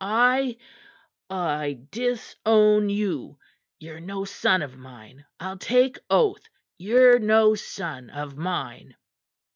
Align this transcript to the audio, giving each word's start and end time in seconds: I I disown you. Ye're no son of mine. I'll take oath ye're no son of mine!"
I 0.03 0.57
I 1.29 1.79
disown 1.91 2.89
you. 2.89 3.37
Ye're 3.77 3.99
no 3.99 4.25
son 4.25 4.63
of 4.63 4.75
mine. 4.75 5.25
I'll 5.39 5.59
take 5.59 5.99
oath 6.09 6.49
ye're 6.79 7.19
no 7.19 7.53
son 7.53 8.09
of 8.09 8.35
mine!" 8.35 8.95